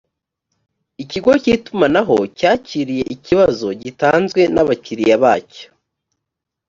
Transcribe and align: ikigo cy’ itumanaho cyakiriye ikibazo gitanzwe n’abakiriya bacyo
ikigo 1.03 1.31
cy’ 1.41 1.49
itumanaho 1.55 2.17
cyakiriye 2.37 3.03
ikibazo 3.15 3.67
gitanzwe 3.81 4.41
n’abakiriya 4.53 5.15
bacyo 5.23 5.65